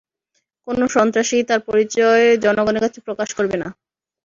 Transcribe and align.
কোনো 0.67 0.85
সন্ত্রাসীই 0.95 1.47
তার 1.49 1.61
পরিচয় 1.69 2.25
জনগণের 2.43 2.83
কাছে 2.85 2.99
প্রকাশ 3.07 3.29
করবে 3.37 3.57
না। 3.57 3.67